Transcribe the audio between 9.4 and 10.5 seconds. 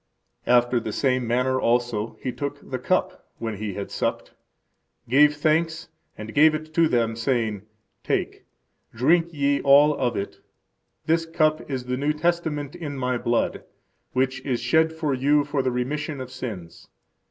all of it.